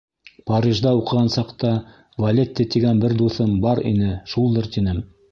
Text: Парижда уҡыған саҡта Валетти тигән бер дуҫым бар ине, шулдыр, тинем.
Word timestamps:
Парижда 0.51 0.91
уҡыған 0.99 1.27
саҡта 1.33 1.73
Валетти 2.23 2.65
тигән 2.75 3.03
бер 3.03 3.13
дуҫым 3.19 3.51
бар 3.67 3.83
ине, 3.91 4.09
шулдыр, 4.33 4.71
тинем. 4.77 5.03